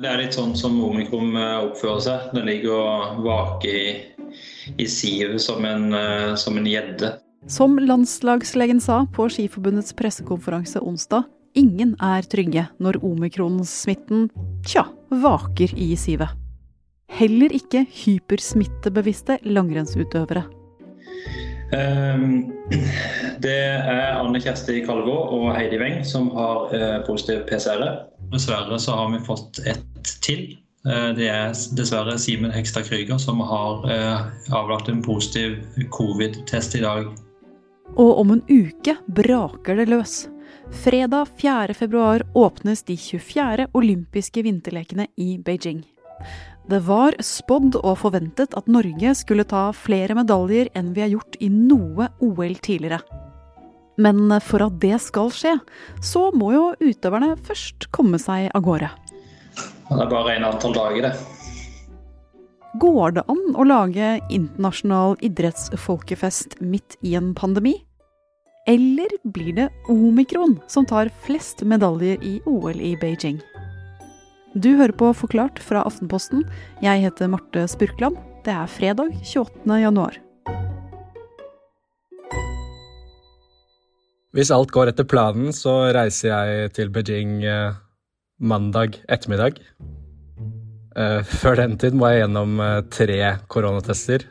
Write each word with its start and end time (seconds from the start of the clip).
Det 0.00 0.08
er 0.08 0.22
litt 0.22 0.36
sånn 0.36 0.54
som 0.56 0.78
omikron 0.80 1.34
oppfører 1.36 2.04
seg. 2.04 2.28
Den 2.32 2.46
ligger 2.48 2.78
og 2.78 3.18
vaker 3.26 3.74
i, 3.76 3.90
i 4.80 4.86
sivet 4.88 5.42
som 5.44 5.66
en 5.68 6.68
gjedde. 6.68 7.18
Som 7.48 7.76
landslagslegen 7.80 8.80
sa 8.80 9.02
på 9.12 9.28
Skiforbundets 9.32 9.92
pressekonferanse 9.96 10.80
onsdag, 10.80 11.24
ingen 11.56 11.94
er 12.00 12.24
trygge 12.32 12.66
når 12.80 13.00
omikronsmitten 13.04 14.30
tja, 14.64 14.86
vaker 15.12 15.72
i 15.76 15.92
sivet. 16.00 16.32
Heller 17.10 17.52
ikke 17.52 17.84
hypersmittebevisste 18.04 19.40
langrennsutøvere. 19.44 20.46
Ehm, 21.76 22.52
det 23.44 23.56
er 23.56 24.16
Anne 24.18 24.40
Kjersti 24.42 24.80
Kalvå 24.86 25.16
og 25.36 25.50
Heidi 25.56 25.80
Weng 25.82 26.00
som 26.06 26.30
har 26.36 26.74
eh, 26.76 26.98
positiv 27.08 27.44
PCR. 27.50 28.06
Dessverre 28.30 28.78
så 28.78 28.96
har 29.00 29.10
vi 29.14 29.24
fått 29.26 29.62
ett 29.66 29.89
til. 30.24 30.58
Eh, 30.88 31.10
det 31.16 31.28
er 31.28 31.52
dessverre 31.76 32.16
Simen 32.18 32.52
Hekstad 32.54 32.88
Krüger 32.88 33.20
som 33.20 33.40
har 33.44 33.86
eh, 33.90 34.26
avlagt 34.56 34.88
en 34.88 35.02
positiv 35.04 35.58
covid-test 35.92 36.78
i 36.78 36.84
dag. 36.84 37.10
Og 37.98 38.20
om 38.22 38.36
en 38.36 38.44
uke 38.48 38.96
braker 39.10 39.80
det 39.80 39.90
løs. 39.90 40.28
Fredag 40.84 41.26
4.2 41.40 42.30
åpnes 42.38 42.84
de 42.86 42.96
24. 42.96 43.66
olympiske 43.74 44.44
vinterlekene 44.46 45.08
i 45.18 45.34
Beijing. 45.42 45.82
Det 46.70 46.78
var 46.86 47.16
spådd 47.18 47.80
og 47.80 47.96
forventet 47.98 48.54
at 48.54 48.68
Norge 48.70 49.14
skulle 49.18 49.46
ta 49.48 49.70
flere 49.74 50.14
medaljer 50.14 50.70
enn 50.78 50.92
vi 50.94 51.02
har 51.02 51.10
gjort 51.10 51.40
i 51.42 51.48
noe 51.50 52.12
OL 52.22 52.54
tidligere. 52.62 53.00
Men 54.00 54.30
for 54.44 54.62
at 54.64 54.78
det 54.80 55.00
skal 55.02 55.32
skje, 55.34 55.56
så 56.00 56.28
må 56.32 56.54
jo 56.54 56.64
utøverne 56.78 57.34
først 57.48 57.90
komme 57.92 58.20
seg 58.22 58.48
av 58.54 58.62
gårde. 58.64 58.92
Det 59.90 59.98
er 60.04 60.10
bare 60.10 60.34
en 60.36 60.44
antall 60.46 60.74
dager, 60.76 61.08
det. 61.08 61.14
Går 62.78 63.16
det 63.16 63.24
an 63.32 63.40
å 63.58 63.64
lage 63.66 64.10
internasjonal 64.30 65.16
idrettsfolkefest 65.26 66.60
midt 66.62 66.94
i 67.02 67.16
en 67.18 67.32
pandemi? 67.34 67.74
Eller 68.70 69.10
blir 69.34 69.56
det 69.56 69.66
omikron 69.90 70.60
som 70.70 70.86
tar 70.86 71.10
flest 71.24 71.64
medaljer 71.66 72.22
i 72.22 72.36
OL 72.46 72.78
i 72.78 72.94
Beijing? 73.00 73.40
Du 74.54 74.76
hører 74.78 74.94
på 74.94 75.10
Forklart 75.14 75.58
fra 75.58 75.82
Aftenposten. 75.86 76.46
Jeg 76.82 77.02
heter 77.02 77.30
Marte 77.34 77.66
Spurkland. 77.70 78.18
Det 78.46 78.54
er 78.54 78.70
fredag 78.70 79.10
28. 79.26 79.66
januar. 79.82 80.22
Hvis 84.30 84.54
alt 84.54 84.70
går 84.70 84.92
etter 84.92 85.10
planen, 85.10 85.50
så 85.50 85.90
reiser 85.90 86.30
jeg 86.30 86.74
til 86.78 86.94
Beijing 86.94 87.40
eh, 87.42 87.74
mandag 88.40 88.98
ettermiddag. 89.08 89.60
Eh, 90.96 91.20
før 91.22 91.60
den 91.60 91.76
tid 91.78 91.94
må 91.94 92.08
jeg 92.10 92.24
gjennom 92.24 92.58
eh, 92.64 92.80
tre 92.90 93.20
koronatester. 93.52 94.24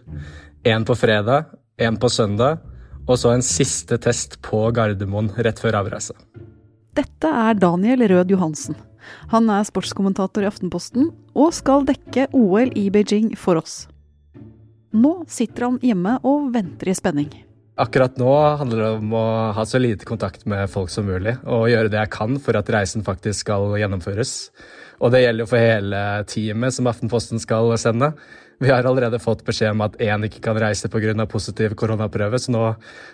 Én 0.68 0.86
på 0.86 0.98
fredag, 0.98 1.54
én 1.80 1.98
på 2.00 2.10
søndag, 2.12 2.60
og 3.08 3.18
så 3.18 3.32
en 3.34 3.46
siste 3.46 3.98
test 4.02 4.40
på 4.46 4.66
Gardermoen 4.76 5.32
rett 5.38 5.62
før 5.62 5.80
avreise. 5.80 6.18
Dette 6.98 7.30
er 7.30 7.56
Daniel 7.56 8.04
Rød 8.12 8.34
Johansen. 8.34 8.76
Han 9.32 9.48
er 9.50 9.66
sportskommentator 9.66 10.44
i 10.44 10.50
Aftenposten 10.50 11.14
og 11.38 11.54
skal 11.56 11.86
dekke 11.88 12.28
OL 12.36 12.74
i 12.78 12.90
Beijing 12.94 13.32
for 13.40 13.62
oss. 13.62 13.86
Nå 14.92 15.24
sitter 15.30 15.70
han 15.70 15.80
hjemme 15.86 16.18
og 16.26 16.50
venter 16.54 16.92
i 16.92 16.98
spenning. 16.98 17.30
Akkurat 17.80 18.17
nå 18.19 18.33
handler 18.59 18.81
det 18.81 18.89
om 18.97 19.13
å 19.16 19.25
ha 19.55 19.63
så 19.63 19.80
lite 19.80 20.08
kontakt 20.08 20.44
med 20.49 20.67
folk 20.72 20.91
som 20.91 21.08
mulig, 21.08 21.38
og 21.47 21.69
gjøre 21.72 21.91
det 21.94 22.02
jeg 22.02 22.11
kan 22.11 22.35
for 22.44 22.59
at 22.59 22.67
reisen 22.75 23.05
faktisk 23.08 23.45
skal 23.45 23.77
gjennomføres. 23.80 24.33
Og 24.99 25.13
det 25.13 25.22
gjelder 25.23 25.45
jo 25.45 25.47
for 25.47 25.63
hele 25.63 26.02
teamet 26.27 26.75
som 26.75 26.89
Aftenposten 26.91 27.39
skal 27.39 27.72
sende. 27.80 28.11
Vi 28.59 28.67
har 28.67 28.83
allerede 28.83 29.22
fått 29.23 29.45
beskjed 29.47 29.72
om 29.72 29.85
at 29.85 29.95
én 30.03 30.25
ikke 30.27 30.41
kan 30.44 30.59
reise 30.59 30.91
pga. 30.91 31.25
positiv 31.25 31.75
koronaprøve, 31.80 32.39
så 32.39 32.52
nå, 32.52 32.66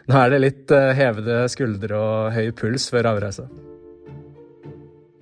nå, 0.07 0.15
er 0.17 0.29
det 0.33 0.41
litt 0.41 0.71
eh, 0.71 0.93
hevede 0.97 1.45
skuldre 1.53 1.99
og 2.01 2.33
høy 2.33 2.51
puls 2.51 2.89
før 2.89 3.11
avreise. 3.13 3.45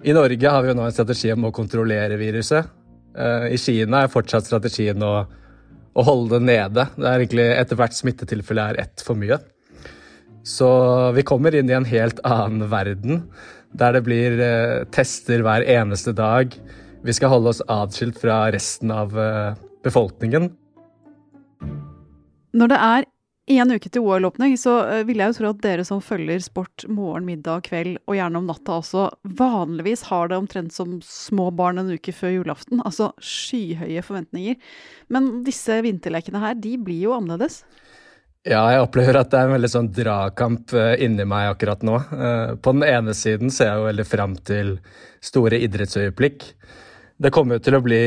I 0.04 0.16
Norge 0.16 0.50
har 0.50 0.64
vi 0.64 0.72
jo 0.72 0.78
nå 0.80 0.86
en 0.88 0.96
strategi 0.96 1.32
om 1.34 1.44
å 1.44 1.52
kontrollere 1.52 2.16
viruset. 2.16 2.72
Eh, 3.18 3.52
I 3.52 3.60
Kina 3.60 4.06
er 4.06 4.14
fortsatt 4.16 4.48
strategien 4.48 5.04
å, 5.04 5.26
å 5.94 6.06
holde 6.06 6.40
det 6.40 6.48
nede. 6.48 6.88
Det 6.98 7.08
er 7.08 7.20
egentlig 7.22 7.50
Etter 7.56 7.80
hvert 7.80 7.98
smittetilfelle 7.98 8.70
er 8.72 8.80
ett 8.86 9.04
for 9.06 9.20
mye. 9.20 9.40
Så 10.44 10.68
vi 11.16 11.24
kommer 11.24 11.56
inn 11.56 11.70
i 11.72 11.78
en 11.78 11.88
helt 11.88 12.20
annen 12.28 12.68
verden, 12.72 13.22
der 13.74 13.96
det 13.96 14.04
blir 14.06 14.40
eh, 14.44 14.84
tester 14.92 15.44
hver 15.46 15.64
eneste 15.64 16.12
dag. 16.18 16.52
Vi 17.04 17.16
skal 17.16 17.32
holde 17.32 17.54
oss 17.54 17.64
atskilt 17.72 18.20
fra 18.20 18.46
resten 18.54 18.92
av 18.92 19.16
eh, 19.20 19.56
befolkningen. 19.86 20.52
Når 22.54 22.70
det 22.70 22.80
er 22.86 23.08
en 23.46 23.74
uke 23.76 23.90
til 23.92 24.06
OL-åpning, 24.06 24.54
så 24.60 24.78
eh, 24.88 25.02
vil 25.08 25.20
jeg 25.20 25.34
jo 25.34 25.38
tro 25.40 25.50
at 25.52 25.62
dere 25.66 25.84
som 25.88 26.00
følger 26.04 26.40
sport 26.46 26.86
morgen, 26.88 27.26
middag, 27.28 27.66
kveld 27.68 27.98
og 28.08 28.16
gjerne 28.16 28.40
om 28.40 28.48
natta 28.48 28.78
også, 28.80 29.08
vanligvis 29.40 30.06
har 30.08 30.32
det 30.32 30.40
omtrent 30.40 30.76
som 30.76 31.00
små 31.04 31.50
barn 31.52 31.82
en 31.82 31.92
uke 31.92 32.16
før 32.16 32.38
julaften. 32.38 32.80
Altså 32.88 33.12
skyhøye 33.20 34.04
forventninger. 34.06 34.56
Men 35.12 35.42
disse 35.44 35.82
vinterlekene 35.84 36.44
her, 36.44 36.56
de 36.56 36.78
blir 36.80 37.10
jo 37.10 37.18
annerledes. 37.18 37.64
Ja, 38.44 38.64
jeg 38.72 38.84
opplever 38.84 39.22
at 39.22 39.30
det 39.32 39.40
er 39.40 39.48
en 39.48 39.56
veldig 39.56 39.72
sånn 39.72 39.92
dragkamp 39.96 40.74
eh, 40.76 40.96
inni 41.04 41.28
meg 41.28 41.54
akkurat 41.54 41.84
nå. 41.84 42.00
Eh, 42.00 42.56
på 42.60 42.74
den 42.76 42.88
ene 42.88 43.16
siden 43.16 43.52
ser 43.52 43.70
jeg 43.74 43.80
jo 43.80 43.90
veldig 43.92 44.08
fram 44.08 44.40
til 44.48 44.74
store 45.24 45.60
idrettsøyeblikk. 45.64 46.50
Det 47.24 47.32
kommer 47.32 47.56
til 47.64 47.78
å 47.78 47.80
bli 47.80 48.02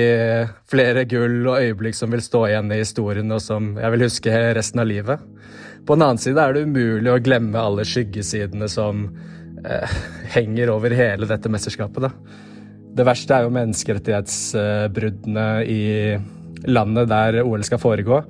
flere 0.69 1.07
gull 1.09 1.47
og 1.47 1.57
øyeblikk 1.63 1.97
som 1.97 2.13
vil 2.13 2.21
stå 2.21 2.43
igjen 2.51 2.69
i 2.75 2.83
historien, 2.83 3.31
og 3.33 3.41
som 3.41 3.79
jeg 3.81 3.93
vil 3.95 4.05
huske 4.05 4.29
resten 4.59 4.83
av 4.83 4.91
livet. 4.91 5.17
På 5.89 5.97
den 5.97 6.05
annen 6.05 6.21
side 6.21 6.37
er 6.43 6.53
det 6.53 6.67
umulig 6.69 7.09
å 7.15 7.23
glemme 7.25 7.57
alle 7.57 7.85
skyggesidene 7.89 8.69
som 8.69 9.17
eh, 9.65 9.89
henger 10.35 10.69
over 10.75 10.93
hele 10.99 11.25
dette 11.31 11.49
mesterskapet. 11.49 12.03
Da. 12.05 12.11
Det 12.99 13.09
verste 13.09 13.33
er 13.39 13.43
jo 13.47 13.57
menneskerettighetsbruddene 13.57 15.49
i 15.65 15.81
landet 16.69 17.09
der 17.09 17.41
OL 17.41 17.65
skal 17.65 17.81
foregå, 17.81 18.21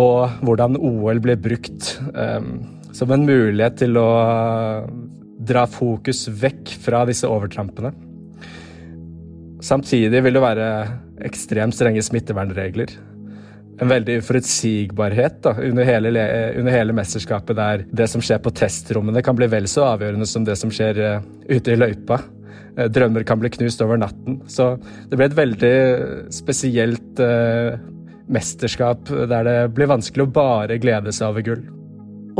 og 0.00 0.20
hvordan 0.42 0.74
OL 0.90 1.22
blir 1.22 1.38
brukt 1.38 2.02
eh, 2.10 2.42
som 2.98 3.14
en 3.14 3.28
mulighet 3.30 3.78
til 3.86 3.94
å 4.02 4.10
dra 5.38 5.70
fokus 5.70 6.26
vekk 6.34 6.74
fra 6.82 7.06
disse 7.06 7.30
overtrampene. 7.30 8.09
Samtidig 9.64 10.22
vil 10.24 10.36
det 10.36 10.42
være 10.42 10.66
ekstremt 11.26 11.76
strenge 11.76 12.02
smittevernregler. 12.04 12.92
En 13.80 13.88
veldig 13.88 14.18
uforutsigbarhet 14.20 15.38
da, 15.44 15.54
under, 15.64 15.86
hele, 15.88 16.10
under 16.60 16.74
hele 16.74 16.96
mesterskapet 16.96 17.56
der 17.56 17.84
det 17.96 18.08
som 18.12 18.24
skjer 18.24 18.42
på 18.44 18.52
testrommene 18.56 19.22
kan 19.24 19.38
bli 19.38 19.48
vel 19.52 19.68
så 19.70 19.86
avgjørende 19.94 20.28
som 20.28 20.44
det 20.44 20.58
som 20.60 20.72
skjer 20.72 21.00
uh, 21.00 21.24
ute 21.48 21.72
i 21.72 21.78
løypa. 21.78 22.20
Uh, 22.76 22.86
drømmer 22.92 23.24
kan 23.28 23.40
bli 23.40 23.52
knust 23.56 23.80
over 23.84 24.00
natten. 24.00 24.42
Så 24.52 24.74
det 25.08 25.16
ble 25.16 25.30
et 25.30 25.38
veldig 25.38 25.74
spesielt 26.34 27.20
eh, 27.24 27.80
mesterskap 28.30 29.08
der 29.08 29.48
det 29.48 29.58
blir 29.76 29.90
vanskelig 29.90 30.28
å 30.28 30.32
bare 30.34 30.80
glede 30.80 31.12
seg 31.16 31.32
over 31.32 31.46
gull. 31.48 31.64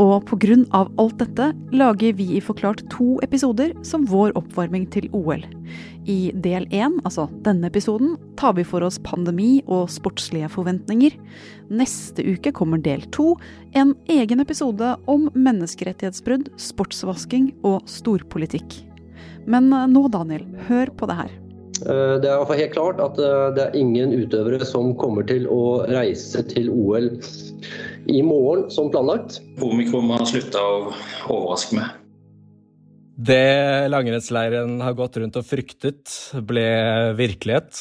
Og 0.01 0.23
pga. 0.25 0.55
alt 0.97 1.17
dette 1.19 1.51
lager 1.71 2.13
vi 2.17 2.25
i 2.37 2.41
Forklart 2.41 2.81
to 2.89 3.19
episoder 3.21 3.73
som 3.85 4.07
vår 4.09 4.31
oppvarming 4.39 4.87
til 4.89 5.05
OL. 5.13 5.43
I 6.09 6.31
del 6.33 6.65
én, 6.73 6.95
altså 7.05 7.27
denne 7.45 7.69
episoden, 7.69 8.15
tar 8.35 8.55
vi 8.57 8.65
for 8.65 8.81
oss 8.81 8.97
pandemi 9.05 9.61
og 9.67 9.91
sportslige 9.93 10.49
forventninger. 10.49 11.13
Neste 11.69 12.25
uke 12.25 12.51
kommer 12.51 12.81
del 12.81 13.05
to, 13.13 13.35
en 13.77 13.93
egen 14.09 14.41
episode 14.41 14.95
om 15.05 15.29
menneskerettighetsbrudd, 15.35 16.49
sportsvasking 16.57 17.51
og 17.61 17.85
storpolitikk. 17.85 18.81
Men 19.45 19.69
eh, 19.69 19.87
nå, 19.91 20.07
Daniel, 20.09 20.47
hør 20.67 20.89
på 20.97 21.09
det 21.11 21.19
her. 21.21 21.37
Eh, 21.85 22.15
det 22.21 22.29
er 22.29 22.57
helt 22.61 22.75
klart 22.75 23.01
at 23.03 23.19
eh, 23.21 23.47
det 23.57 23.67
er 23.67 23.79
ingen 23.79 24.13
utøvere 24.13 24.65
som 24.67 24.93
kommer 24.99 25.25
til 25.27 25.47
å 25.51 25.85
reise 25.89 26.43
til 26.51 26.69
OL 26.73 27.09
i 28.11 28.21
morgen 28.25 28.69
som 28.73 28.91
planlagt. 28.93 29.39
Omikron 29.61 30.11
har 30.13 30.27
slutta 30.29 30.61
å 30.61 30.77
overraske 31.29 31.79
meg. 31.79 31.97
Det 33.21 33.87
langrennsleiren 33.91 34.79
har 34.81 34.95
gått 34.97 35.19
rundt 35.21 35.35
og 35.37 35.45
fryktet, 35.45 36.09
ble 36.47 36.63
virkelighet. 37.19 37.77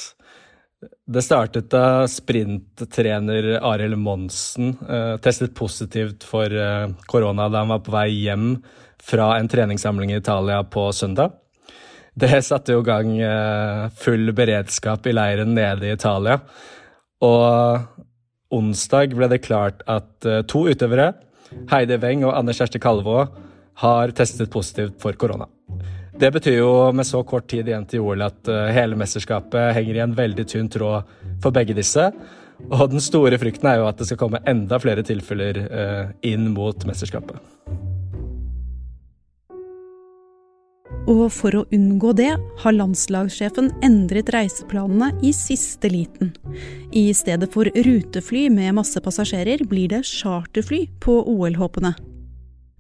Det 0.81 1.23
startet 1.25 1.69
da 1.73 2.07
sprinttrener 2.09 3.59
Arild 3.69 3.99
Monsen 4.01 4.75
eh, 4.89 5.17
testet 5.21 5.55
positivt 5.57 6.25
for 6.25 6.49
eh, 6.49 6.89
korona 7.11 7.49
da 7.53 7.65
han 7.65 7.73
var 7.73 7.83
på 7.85 7.93
vei 7.93 8.09
hjem 8.23 8.55
fra 9.01 9.35
en 9.39 9.49
treningssamling 9.49 10.13
i 10.13 10.21
Italia 10.21 10.63
på 10.65 10.89
søndag. 10.97 11.37
Det 12.15 12.43
satte 12.43 12.75
jo 12.75 12.83
i 12.83 12.89
gang 12.89 13.13
eh, 13.23 13.89
full 13.97 14.33
beredskap 14.37 15.07
i 15.07 15.15
leiren 15.15 15.55
nede 15.55 15.89
i 15.89 15.95
Italia. 15.95 16.41
Og 17.25 18.57
onsdag 18.57 19.15
ble 19.15 19.29
det 19.31 19.45
klart 19.45 19.85
at 19.87 20.27
eh, 20.27 20.43
to 20.51 20.67
utøvere, 20.71 21.13
Heidi 21.71 21.99
Weng 22.03 22.25
og 22.27 22.35
Anne 22.39 22.55
Kjersti 22.55 22.81
Kalvå, 22.83 23.25
har 23.81 24.13
testet 24.17 24.51
positivt 24.53 24.99
for 25.03 25.17
korona. 25.19 25.47
Det 26.21 26.29
betyr 26.35 26.59
jo 26.59 26.73
med 26.93 27.07
så 27.09 27.23
kort 27.25 27.47
tid 27.49 27.71
igjen 27.71 27.87
til 27.89 28.05
OL 28.05 28.27
at 28.27 28.51
hele 28.75 28.99
mesterskapet 28.99 29.71
henger 29.73 29.97
i 29.97 30.03
en 30.05 30.17
veldig 30.19 30.45
tynn 30.51 30.69
tråd 30.69 31.09
for 31.41 31.55
begge 31.55 31.73
disse. 31.79 32.11
Og 32.69 32.91
den 32.93 33.01
store 33.01 33.39
frykten 33.41 33.71
er 33.71 33.81
jo 33.81 33.87
at 33.89 33.97
det 33.97 34.11
skal 34.11 34.21
komme 34.21 34.43
enda 34.51 34.77
flere 34.83 35.07
tilfeller 35.07 35.63
inn 36.29 36.51
mot 36.53 36.85
mesterskapet. 36.85 37.41
Og 41.09 41.31
for 41.33 41.57
å 41.57 41.65
unngå 41.73 42.13
det 42.19 42.35
har 42.61 42.77
landslagssjefen 42.77 43.71
endret 43.87 44.29
reiseplanene 44.35 45.15
i 45.25 45.33
siste 45.35 45.89
liten. 45.93 46.35
I 46.93 47.09
stedet 47.17 47.49
for 47.55 47.71
rutefly 47.73 48.49
med 48.53 48.77
masse 48.77 49.01
passasjerer 49.01 49.65
blir 49.71 49.89
det 49.95 50.05
charterfly 50.09 50.85
på 51.01 51.17
OL-håpene. 51.33 51.95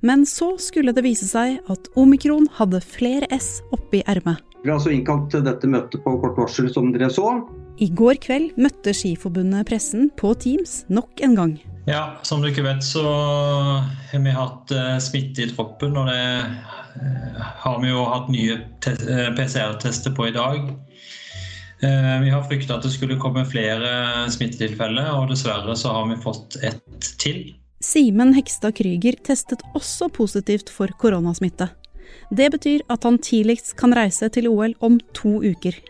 Men 0.04 0.24
så 0.28 0.54
skulle 0.60 0.94
det 0.96 1.04
vise 1.04 1.28
seg 1.28 1.58
at 1.72 1.90
omikron 2.00 2.48
hadde 2.56 2.80
flere 2.84 3.28
S 3.36 3.58
oppi 3.72 4.02
ermet. 4.08 4.40
Vi 4.60 4.68
har 4.68 4.76
altså 4.76 4.92
innkalt 4.92 5.30
til 5.32 5.44
dette 5.44 5.68
møtet 5.68 6.04
på 6.04 6.16
kort 6.20 6.36
varsel, 6.36 6.68
som 6.72 6.92
dere 6.92 7.08
så. 7.12 7.38
I 7.80 7.88
går 7.96 8.20
kveld 8.20 8.58
møtte 8.60 8.92
Skiforbundet 8.96 9.68
pressen 9.68 10.10
på 10.20 10.34
Teams 10.36 10.82
nok 10.92 11.24
en 11.24 11.36
gang. 11.38 11.54
Ja, 11.88 12.20
som 12.22 12.42
du 12.42 12.50
ikke 12.50 12.64
vet, 12.66 12.84
så 12.84 13.02
har 13.04 14.24
vi 14.24 14.34
hatt 14.34 14.72
eh, 14.74 14.96
smitte 15.02 15.44
i 15.44 15.50
troppen. 15.50 15.96
Og 15.96 16.10
det 16.10 16.20
eh, 16.20 17.40
har 17.64 17.80
vi 17.82 17.92
jo 17.92 18.04
hatt 18.10 18.28
nye 18.32 18.58
eh, 18.58 19.30
PCR-tester 19.36 20.14
på 20.16 20.28
i 20.28 20.36
dag. 20.36 20.70
Vi 21.80 22.28
har 22.28 22.42
frykta 22.44 22.74
at 22.76 22.84
det 22.84 22.90
skulle 22.92 23.16
komme 23.16 23.40
flere 23.48 24.26
smittetilfeller, 24.28 25.06
og 25.16 25.30
dessverre 25.30 25.72
så 25.80 25.94
har 25.94 26.10
vi 26.10 26.18
fått 26.20 26.58
ett 26.60 27.06
til. 27.22 27.38
Simen 27.80 28.34
Hekstad 28.36 28.76
Krüger 28.76 29.16
testet 29.24 29.64
også 29.72 30.10
positivt 30.12 30.68
for 30.68 30.92
koronasmitte. 31.00 31.70
Det 32.28 32.50
betyr 32.52 32.84
at 32.92 33.08
han 33.08 33.16
tidligst 33.16 33.78
kan 33.80 33.96
reise 33.96 34.28
til 34.28 34.50
OL 34.52 34.76
om 34.84 35.00
to 35.16 35.38
uker. 35.40 35.80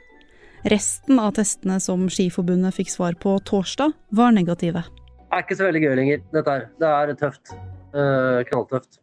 Resten 0.70 1.18
av 1.18 1.34
testene 1.40 1.80
som 1.82 2.06
Skiforbundet 2.06 2.78
fikk 2.78 2.94
svar 2.94 3.18
på 3.18 3.34
torsdag, 3.50 3.90
var 4.14 4.30
negative. 4.36 4.86
Er 5.30 5.44
ikke 5.44 5.58
så 5.58 5.68
veldig 5.68 5.84
gøy 5.84 5.94
lenger, 5.98 6.24
dette 6.34 6.56
her. 6.56 6.66
Det 6.80 6.90
er 6.90 7.14
tøft. 7.20 7.54
Uh, 7.94 8.42
knalltøft. 8.50 8.98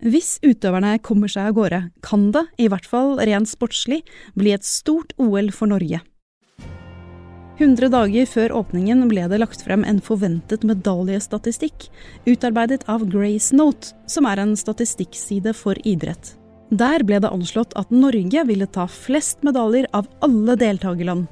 Hvis 0.00 0.38
utøverne 0.40 0.94
kommer 1.04 1.28
seg 1.28 1.50
av 1.50 1.56
gårde, 1.58 1.80
kan 2.04 2.30
det, 2.32 2.46
i 2.56 2.70
hvert 2.72 2.86
fall 2.88 3.18
rent 3.20 3.50
sportslig, 3.50 4.00
bli 4.32 4.54
et 4.56 4.64
stort 4.64 5.12
OL 5.20 5.50
for 5.52 5.68
Norge. 5.72 6.00
100 7.60 7.90
dager 7.92 8.24
før 8.24 8.54
åpningen 8.62 9.04
ble 9.10 9.26
det 9.28 9.42
lagt 9.42 9.60
frem 9.66 9.82
en 9.84 10.00
forventet 10.00 10.64
medaljestatistikk, 10.64 11.90
utarbeidet 12.24 12.86
av 12.88 13.04
Grace 13.12 13.52
Note, 13.52 13.92
som 14.08 14.24
er 14.30 14.40
en 14.40 14.54
statistikkside 14.56 15.52
for 15.56 15.76
idrett. 15.84 16.32
Der 16.72 17.04
ble 17.04 17.18
det 17.20 17.28
anslått 17.28 17.76
at 17.76 17.92
Norge 17.92 18.46
ville 18.48 18.68
ta 18.72 18.86
flest 18.88 19.44
medaljer 19.44 19.90
av 19.92 20.08
alle 20.24 20.56
deltakerland. 20.56 21.28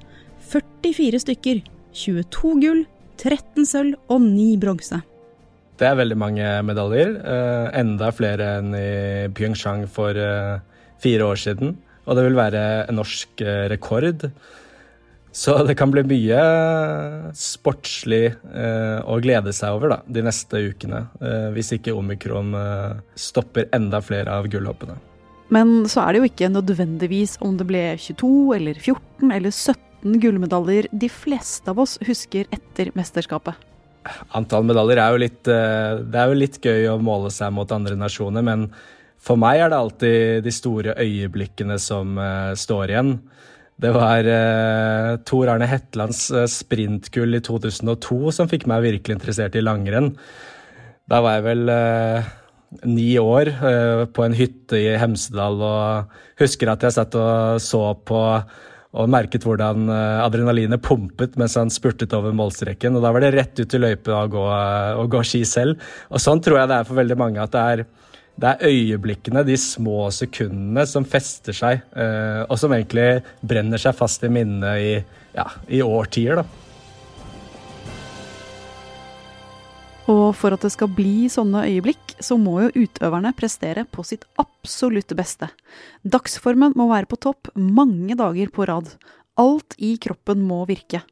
44 0.53 1.25
stykker. 1.25 1.65
22 1.99 2.57
gull, 2.63 2.83
13 3.19 3.67
sølv 3.67 3.97
og 4.13 4.23
9 4.23 4.51
bronse. 4.63 5.01
Det 5.79 5.87
er 5.87 5.99
veldig 5.99 6.17
mange 6.19 6.47
medaljer. 6.67 7.13
Eh, 7.23 7.67
enda 7.79 8.11
flere 8.15 8.55
enn 8.59 8.73
i 8.75 9.29
Pyeongchang 9.35 9.85
for 9.91 10.17
eh, 10.19 10.59
fire 11.03 11.29
år 11.29 11.39
siden. 11.39 11.77
Og 12.09 12.19
det 12.19 12.25
vil 12.27 12.39
være 12.39 12.63
en 12.89 12.99
norsk 12.99 13.45
eh, 13.45 13.67
rekord. 13.71 14.27
Så 15.39 15.55
det 15.69 15.77
kan 15.79 15.93
bli 15.93 16.03
mye 16.09 16.39
sportslig 17.37 18.33
å 18.43 19.19
glede 19.23 19.53
seg 19.55 19.77
over 19.77 19.93
da, 19.93 19.99
de 20.09 20.23
neste 20.25 20.63
ukene. 20.73 21.03
Hvis 21.55 21.69
ikke 21.77 21.95
omikron 21.95 22.57
stopper 23.15 23.69
enda 23.77 24.01
flere 24.03 24.35
av 24.35 24.49
gullhoppene. 24.51 24.97
Men 25.55 25.85
så 25.87 26.03
er 26.03 26.17
det 26.17 26.23
jo 26.23 26.31
ikke 26.33 26.51
nødvendigvis 26.57 27.37
om 27.45 27.55
det 27.61 27.69
ble 27.69 27.85
22 28.01 28.33
eller 28.57 28.81
14 28.81 29.37
eller 29.37 29.53
17 29.53 29.88
gullmedaljer 30.03 30.91
de 30.93 31.09
fleste 31.13 31.71
av 31.73 31.81
oss 31.83 31.97
husker 32.07 32.47
etter 32.55 32.93
mesterskapet. 32.99 33.57
Antall 34.39 34.65
medaljer 34.65 35.01
er 35.03 35.13
jo 35.13 35.21
litt 35.21 35.49
eh, 35.53 35.99
Det 36.01 36.17
er 36.21 36.31
jo 36.31 36.39
litt 36.39 36.55
gøy 36.65 36.87
å 36.95 37.01
måle 37.03 37.33
seg 37.35 37.53
mot 37.53 37.71
andre 37.75 37.99
nasjoner, 37.99 38.45
men 38.47 38.69
for 39.19 39.41
meg 39.41 39.61
er 39.61 39.73
det 39.73 39.81
alltid 39.83 40.47
de 40.47 40.53
store 40.55 40.95
øyeblikkene 41.03 41.77
som 41.83 42.15
uh, 42.23 42.55
står 42.55 42.93
igjen. 42.93 43.17
Det 43.79 43.93
var 43.95 44.27
eh, 44.27 45.13
Tor 45.27 45.51
Arne 45.53 45.67
Hetlands 45.71 46.25
uh, 46.35 46.47
sprintgull 46.51 47.39
i 47.39 47.43
2002 47.47 48.33
som 48.35 48.51
fikk 48.51 48.67
meg 48.71 48.83
virkelig 48.87 49.19
interessert 49.19 49.59
i 49.59 49.63
langrenn. 49.63 50.13
Da 51.11 51.21
var 51.23 51.37
jeg 51.37 51.45
vel 51.47 51.71
eh, 51.71 52.31
ni 52.91 53.13
år 53.23 53.53
på 54.13 54.25
en 54.27 54.35
hytte 54.37 54.81
i 54.83 54.91
Hemsedal 55.01 55.63
og 55.63 56.19
husker 56.43 56.73
at 56.73 56.83
jeg 56.85 56.97
satt 56.99 57.15
og 57.17 57.63
så 57.63 57.85
på 58.07 58.19
og 58.97 59.11
merket 59.13 59.45
hvordan 59.45 59.89
eh, 59.93 60.21
adrenalinet 60.25 60.83
pumpet 60.85 61.37
mens 61.41 61.59
han 61.61 61.73
spurtet 61.73 62.15
over 62.17 62.33
målstreken. 62.37 62.97
og 62.97 63.05
Da 63.05 63.13
var 63.13 63.25
det 63.25 63.35
rett 63.37 63.61
ut 63.61 63.75
i 63.75 63.81
løypa 63.83 64.23
og 64.25 64.37
og 64.39 65.11
gå 65.13 65.23
ski 65.27 65.43
selv. 65.45 65.81
Og 66.09 66.23
Sånn 66.23 66.41
tror 66.45 66.63
jeg 66.63 66.71
det 66.71 66.79
er 66.79 66.89
for 66.89 67.01
veldig 67.01 67.19
mange. 67.21 67.43
at 67.43 67.53
det 67.53 67.65
er, 67.73 67.85
det 68.39 68.49
er 68.49 68.71
øyeblikkene, 68.71 69.45
de 69.45 69.57
små 69.61 70.09
sekundene, 70.15 70.87
som 70.87 71.05
fester 71.05 71.53
seg, 71.53 71.83
eh, 71.97 72.45
og 72.49 72.57
som 72.59 72.73
egentlig 72.73 73.23
brenner 73.43 73.79
seg 73.79 73.97
fast 73.99 74.25
i 74.25 74.33
minnet 74.33 74.81
i, 74.81 74.95
ja, 75.37 75.47
i 75.69 75.83
årtier. 75.85 76.41
da. 76.41 76.68
Og 80.09 80.33
for 80.37 80.57
at 80.57 80.65
det 80.65 80.71
skal 80.73 80.89
bli 80.97 81.29
sånne 81.29 81.67
øyeblikk, 81.69 82.17
så 82.25 82.39
må 82.41 82.63
jo 82.65 82.87
utøverne 82.87 83.35
prestere 83.37 83.85
på 83.85 84.05
sitt 84.09 84.25
absolutte 84.41 85.17
beste. 85.19 85.51
Dagsformen 86.01 86.73
må 86.81 86.89
være 86.89 87.11
på 87.11 87.21
topp 87.29 87.53
mange 87.55 88.17
dager 88.17 88.49
på 88.55 88.65
rad. 88.71 88.89
Alt 89.39 89.77
i 89.77 89.97
kroppen 90.01 90.47
må 90.49 90.63
virke. 90.69 91.03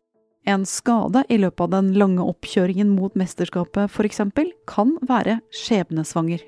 En 0.47 0.65
skade 0.65 1.25
i 1.29 1.37
løpet 1.43 1.67
av 1.67 1.73
den 1.75 1.93
lange 1.99 2.25
oppkjøringen 2.25 2.89
mot 2.95 3.15
mesterskapet 3.19 3.91
f.eks. 3.91 4.23
kan 4.71 4.95
være 5.05 5.41
skjebnesvanger. 5.53 6.45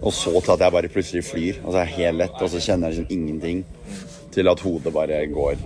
Og 0.00 0.14
så 0.16 0.32
til 0.38 0.54
at 0.54 0.62
jeg 0.64 0.76
bare 0.76 0.92
plutselig 0.92 1.24
flyr. 1.26 1.62
Altså 1.64 1.78
jeg 1.80 1.86
er 1.86 1.96
helt 1.98 2.20
lett, 2.22 2.38
og 2.40 2.52
så 2.52 2.62
kjenner 2.62 2.88
jeg 2.92 3.00
liksom 3.00 3.16
ingenting. 3.16 3.64
Til 4.30 4.48
at 4.48 4.62
hodet 4.62 4.92
bare 4.94 5.24
går 5.26 5.56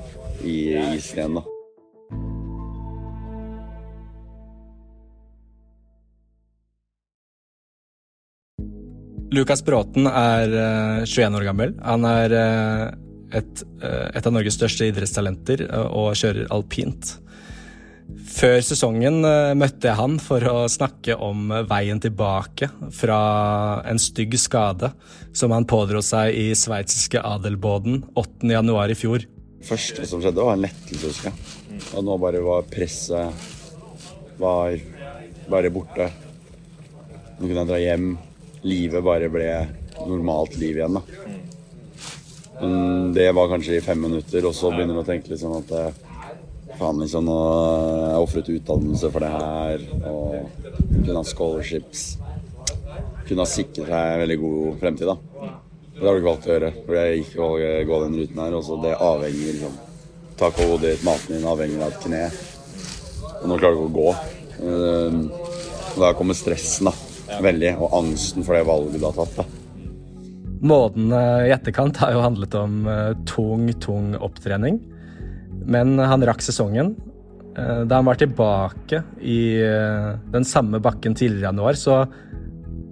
i 0.47 0.57
isen 0.95 1.19
igjen. 1.21 1.37
da. 1.43 1.54
Lukas 9.35 9.65
Bråten 9.67 10.07
er 10.07 10.53
21 11.03 11.25
eh, 11.25 11.35
år 11.35 11.45
gammel. 11.49 11.75
Han 11.83 12.07
er 12.07 12.35
eh, 12.39 12.85
et, 13.41 13.63
eh, 13.83 14.09
et, 14.15 14.27
av 14.27 14.35
Norges 14.35 14.55
største 14.55 14.87
idrettstalenter 14.87 15.65
og 15.89 16.15
kjører 16.19 16.51
alpint. 16.55 17.17
Før 18.35 18.59
sesongen 18.63 19.23
møtte 19.57 19.89
jeg 19.89 19.97
han 19.97 20.19
for 20.21 20.45
å 20.51 20.67
snakke 20.69 21.17
om 21.25 21.49
veien 21.71 22.03
tilbake 22.05 22.69
fra 22.93 23.21
en 23.89 24.01
stygg 24.03 24.37
skade 24.39 24.91
som 25.33 25.55
han 25.55 25.65
pådro 25.67 26.03
seg 26.05 26.37
i 26.37 26.51
sveitsiske 26.59 27.23
Adelboden 27.25 28.03
8.1 28.21 28.93
i 28.93 28.99
fjor. 28.99 29.25
Det 29.25 29.71
første 29.71 30.05
som 30.11 30.21
skjedde, 30.21 30.45
var 30.45 30.59
en 30.59 30.67
lettelse, 30.67 31.09
husker 31.09 31.33
jeg. 31.33 31.81
Og 31.97 32.05
nå 32.05 32.19
bare 32.21 32.45
var 32.45 32.69
presset 32.69 33.49
var 34.37 34.77
bare 35.49 35.73
borte. 35.73 36.11
Nå 37.39 37.49
kunne 37.49 37.63
jeg 37.63 37.73
dra 37.73 37.81
hjem 37.81 38.15
livet 38.65 39.05
bare 39.05 39.31
ble 39.33 39.49
normalt 40.05 40.57
liv 40.61 40.79
igjen. 40.81 40.99
da. 40.99 41.03
Men 42.61 43.13
det 43.15 43.31
var 43.35 43.51
kanskje 43.51 43.79
i 43.79 43.85
fem 43.85 44.01
minutter, 44.01 44.47
og 44.47 44.55
så 44.57 44.71
begynner 44.73 44.97
du 44.97 45.03
å 45.03 45.07
tenke 45.07 45.33
liksom 45.33 45.57
at 45.59 45.73
eh, 45.75 46.03
faen, 46.79 47.01
liksom, 47.03 47.27
nå 47.27 47.39
har 47.39 48.13
jeg 48.15 48.27
ofret 48.27 48.53
utdannelse 48.57 49.11
for 49.15 49.25
det 49.25 49.33
her, 49.35 49.87
og 50.11 50.37
kunne 50.95 51.19
ha 51.21 51.25
scholarships. 51.29 52.05
Kunne 53.29 53.43
ha 53.45 53.49
sikret 53.49 53.89
seg 53.89 54.13
en 54.13 54.23
veldig 54.25 54.39
god 54.43 54.79
fremtid, 54.83 55.11
da. 55.11 55.51
Det 55.95 56.03
har 56.03 56.17
du 56.17 56.21
ikke 56.21 56.31
valgt 56.31 56.49
å 56.49 56.55
gjøre, 56.55 56.71
for 56.87 56.99
jeg 56.99 57.19
gikk 57.21 57.35
å 57.39 57.51
gå 57.89 57.99
den 58.03 58.17
ruten 58.19 58.41
her. 58.43 58.57
Og 58.59 58.65
så 58.67 58.79
det 58.83 58.97
avhenger 58.99 59.51
liksom 59.53 59.83
Tak 60.35 60.57
over 60.59 60.73
hodet 60.73 60.97
ditt, 60.97 61.05
maten 61.07 61.37
din 61.37 61.45
avhenger 61.47 61.85
av 61.87 61.93
et 61.93 62.01
kne. 62.03 62.23
Og 63.37 63.45
nå 63.47 63.59
klarer 63.61 63.77
du 63.77 63.85
ikke 63.85 63.87
å 63.87 63.95
gå. 63.95 64.09
Og 65.93 66.01
da 66.03 66.09
kommer 66.19 66.35
stressen, 66.35 66.91
da. 66.91 67.04
Veldig. 67.29 67.75
Og 67.81 67.95
angsten 68.01 68.47
for 68.47 68.57
det 68.57 68.67
valget 68.69 69.01
du 69.01 69.07
har 69.07 69.17
tatt. 69.17 69.39
da. 69.41 69.47
Måten 70.65 71.13
i 71.13 71.53
etterkant 71.53 71.99
har 72.01 72.15
jo 72.15 72.23
handlet 72.25 72.55
om 72.57 72.85
uh, 72.89 73.11
tung, 73.29 73.67
tung 73.83 74.15
opptrening. 74.17 74.81
Men 75.65 75.99
han 76.01 76.25
rakk 76.25 76.45
sesongen. 76.45 76.95
Uh, 77.55 77.83
da 77.85 78.01
han 78.01 78.09
var 78.09 78.21
tilbake 78.21 79.03
i 79.21 79.41
den 80.33 80.49
samme 80.49 80.81
bakken 80.83 81.17
tidligere 81.17 81.45
i 81.45 81.49
januar, 81.51 81.79
så 81.79 82.05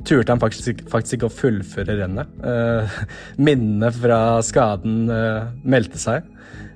turte 0.06 0.34
han 0.34 0.42
faktisk, 0.42 0.82
faktisk 0.90 1.20
ikke 1.20 1.30
å 1.30 1.36
fullføre 1.36 1.94
rennet. 2.00 2.30
Minnene 3.46 3.92
fra 3.94 4.18
skaden 4.42 5.06
meldte 5.62 6.00
seg. 6.02 6.26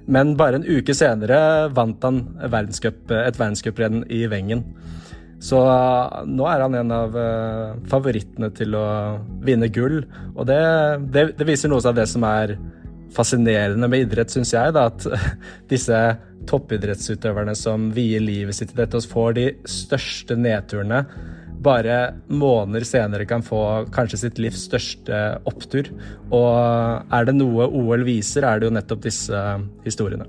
Men 0.07 0.37
bare 0.39 0.61
en 0.61 0.67
uke 0.67 0.95
senere 0.95 1.67
vant 1.75 2.05
han 2.07 2.21
verdenscup, 2.39 3.11
et 3.11 3.39
verdenscuprenn 3.39 4.05
i 4.15 4.23
Wengen. 4.31 4.63
Så 5.43 5.59
uh, 5.61 6.23
nå 6.25 6.47
er 6.49 6.65
han 6.65 6.77
en 6.79 6.95
av 6.95 7.17
uh, 7.17 7.77
favorittene 7.91 8.49
til 8.57 8.77
å 8.79 8.87
vinne 9.45 9.69
gull. 9.73 10.01
Og 10.35 10.47
det, 10.49 10.63
det, 11.13 11.29
det, 11.37 11.49
viser 11.49 11.73
noe 11.73 11.85
av 11.85 11.97
det 11.99 12.07
som 12.11 12.25
er 12.29 12.57
fascinerende 13.17 13.89
med 13.89 14.07
idrett, 14.07 14.33
syns 14.33 14.55
jeg. 14.55 14.75
Da, 14.77 14.89
at 14.89 15.07
disse 15.73 16.01
toppidrettsutøverne 16.49 17.57
som 17.59 17.91
vier 17.95 18.23
livet 18.23 18.57
sitt 18.57 18.73
til 18.73 18.83
dette, 18.83 18.99
og 18.99 19.13
får 19.13 19.37
de 19.37 19.49
største 19.71 20.39
nedturene, 20.39 21.05
bare 21.67 22.15
måneder 22.29 22.85
senere 22.87 23.27
kan 23.29 23.43
få 23.43 23.61
kanskje 23.95 24.21
sitt 24.27 24.41
livs 24.41 24.67
største 24.69 25.21
opptur. 25.49 25.89
Og 26.31 27.13
er 27.13 27.29
det 27.29 27.37
noe 27.37 27.69
OL 27.69 28.05
viser, 28.07 28.47
er 28.47 28.61
det 28.61 28.69
jo 28.69 28.77
nettopp 28.77 29.07
disse 29.07 29.41
historiene. 29.87 30.29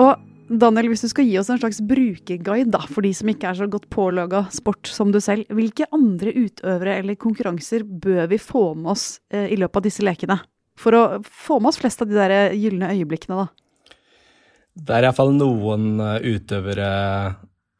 Og 0.00 0.29
Daniel, 0.50 0.88
hvis 0.90 1.04
du 1.04 1.10
skal 1.12 1.28
gi 1.28 1.36
oss 1.38 1.48
en 1.52 1.60
slags 1.60 1.78
brukerguide 1.86 2.72
da, 2.74 2.80
for 2.90 3.06
de 3.06 3.12
som 3.14 3.28
ikke 3.30 3.52
er 3.52 3.58
så 3.60 3.68
godt 3.70 3.86
pålaga 3.92 4.42
sport 4.50 4.88
som 4.90 5.12
du 5.14 5.20
selv, 5.22 5.46
hvilke 5.54 5.86
andre 5.94 6.32
utøvere 6.34 6.96
eller 6.98 7.18
konkurranser 7.20 7.84
bør 7.86 8.26
vi 8.32 8.40
få 8.42 8.72
med 8.74 8.90
oss 8.96 9.04
eh, 9.30 9.46
i 9.54 9.58
løpet 9.60 9.78
av 9.78 9.86
disse 9.86 10.02
lekene? 10.02 10.40
For 10.80 10.96
å 10.96 11.04
få 11.22 11.60
med 11.60 11.70
oss 11.70 11.78
flest 11.78 12.02
av 12.02 12.10
de 12.10 12.18
der 12.18 12.56
gylne 12.58 12.90
øyeblikkene, 12.96 13.44
da. 13.44 13.46
Det 14.80 14.96
er 14.96 15.06
iallfall 15.06 15.32
noen 15.36 16.02
eh, 16.02 16.34
utøvere 16.34 16.90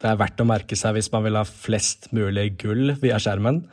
det 0.00 0.08
er 0.08 0.20
verdt 0.20 0.40
å 0.40 0.48
merke 0.48 0.78
seg 0.78 0.96
hvis 0.96 1.10
man 1.12 1.26
vil 1.26 1.36
ha 1.36 1.44
flest 1.44 2.08
mulig 2.16 2.54
gull 2.62 2.94
via 3.02 3.18
skjermen. 3.20 3.64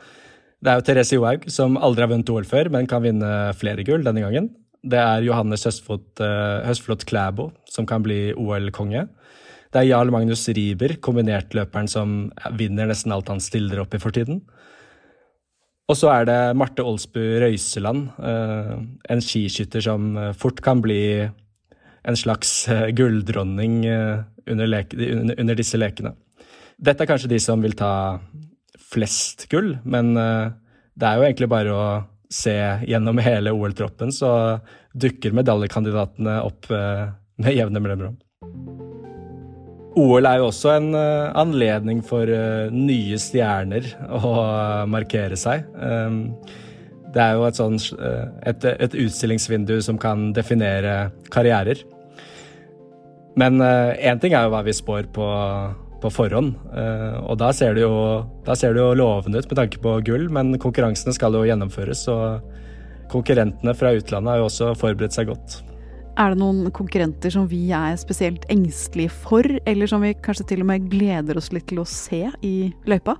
Det 0.58 0.72
er 0.72 0.80
jo 0.80 0.84
Therese 0.84 1.16
Johaug, 1.16 1.46
som 1.54 1.78
aldri 1.80 2.04
har 2.04 2.10
vunnet 2.10 2.32
OL 2.34 2.46
før, 2.48 2.68
men 2.74 2.88
kan 2.90 3.04
vinne 3.04 3.30
flere 3.56 3.84
gull 3.86 4.04
denne 4.04 4.26
gangen. 4.26 4.50
Det 4.86 4.98
er 4.98 5.24
Johannes 5.26 5.64
Høstflot, 5.66 6.20
uh, 6.22 6.62
Høstflot 6.66 7.04
Klæbo, 7.08 7.50
som 7.68 7.86
kan 7.88 8.04
bli 8.04 8.30
OL-konge. 8.38 9.08
Det 9.74 9.80
er 9.80 9.88
Jarl 9.90 10.12
Magnus 10.14 10.46
Riiber, 10.54 10.94
kombinertløperen 11.04 11.90
som 11.90 12.30
vinner 12.56 12.88
nesten 12.88 13.12
alt 13.12 13.28
han 13.28 13.42
stiller 13.42 13.82
opp 13.82 13.96
i 13.96 14.00
for 14.00 14.14
tiden. 14.14 14.40
Og 15.88 15.96
så 15.96 16.12
er 16.12 16.28
det 16.28 16.38
Marte 16.60 16.84
Olsbu 16.84 17.20
Røiseland, 17.42 18.06
uh, 18.22 18.78
en 19.10 19.24
skiskytter 19.24 19.82
som 19.84 20.14
fort 20.38 20.62
kan 20.64 20.84
bli 20.84 21.02
en 22.08 22.16
slags 22.16 22.62
gulldronning 22.96 23.82
under, 23.84 24.76
under, 25.34 25.54
disse 25.58 25.76
lekene. 25.76 26.14
Dette 26.78 27.04
er 27.04 27.10
kanskje 27.10 27.28
de 27.34 27.40
som 27.42 27.60
vil 27.60 27.74
ta 27.76 28.20
flest 28.88 29.48
gull, 29.52 29.74
men 29.84 30.14
det 30.14 31.04
er 31.04 31.18
jo 31.18 31.26
egentlig 31.26 31.50
bare 31.52 31.74
å 31.74 31.82
se 32.30 32.56
gjennom 32.86 33.18
hele 33.18 33.52
OL-troppen, 33.52 34.12
så 34.12 34.30
dukker 34.92 35.36
medaljekandidatene 35.36 36.40
opp 36.44 36.70
eh, 36.70 37.08
med 37.40 37.56
jevne 37.56 37.82
mellomrom. 37.82 38.16
OL 39.98 40.28
er 40.30 40.38
jo 40.38 40.50
også 40.50 40.72
en 40.76 40.92
eh, 40.94 41.28
anledning 41.40 42.02
for 42.06 42.28
eh, 42.30 42.68
nye 42.74 43.18
stjerner 43.20 43.88
å 44.20 44.32
markere 44.90 45.38
seg. 45.40 45.64
Det 47.08 47.22
er 47.24 47.38
jo 47.38 47.46
et, 47.48 47.56
sånn, 47.56 47.78
et, 48.46 48.64
et 48.68 48.94
utstillingsvindu 49.06 49.78
som 49.82 49.96
kan 50.00 50.28
definere 50.36 51.08
karrierer. 51.32 51.80
Men 53.38 53.62
én 53.62 54.20
ting 54.20 54.34
er 54.34 54.44
jo 54.44 54.52
hva 54.52 54.60
vi 54.66 54.74
spår 54.76 55.08
på 55.14 55.24
på 56.02 56.10
forhånd. 56.12 56.54
Eh, 56.72 57.16
og 57.24 57.38
da 57.40 57.50
ser, 57.56 57.74
det 57.76 57.84
jo, 57.84 57.94
ser 58.54 58.76
det 58.76 58.82
jo 58.82 58.96
lovende 58.98 59.40
ut 59.40 59.48
med 59.50 59.60
tanke 59.60 59.80
på 59.82 59.94
gull, 60.06 60.28
men 60.32 60.54
konkurransene 60.62 61.14
skal 61.16 61.36
jo 61.36 61.46
gjennomføres. 61.48 62.04
Og 62.12 63.08
konkurrentene 63.12 63.74
fra 63.76 63.94
utlandet 63.96 64.34
har 64.34 64.42
jo 64.42 64.48
også 64.50 64.74
forberedt 64.78 65.16
seg 65.16 65.30
godt. 65.32 65.60
Er 66.18 66.34
det 66.34 66.40
noen 66.40 66.66
konkurrenter 66.74 67.30
som 67.30 67.46
vi 67.46 67.68
er 67.74 67.94
spesielt 68.00 68.46
engstelige 68.50 69.12
for, 69.22 69.46
eller 69.70 69.90
som 69.90 70.02
vi 70.02 70.16
kanskje 70.18 70.48
til 70.50 70.64
og 70.64 70.70
med 70.72 70.88
gleder 70.90 71.38
oss 71.38 71.52
litt 71.54 71.68
til 71.70 71.84
å 71.84 71.86
se 71.88 72.24
i 72.42 72.56
løypa? 72.90 73.14